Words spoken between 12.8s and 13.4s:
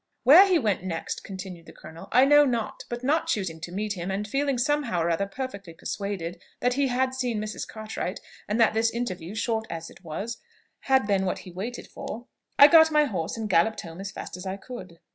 my horse